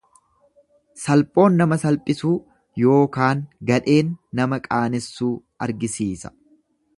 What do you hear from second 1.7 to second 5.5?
salphisuu yookaan gadheen nama qaanessuu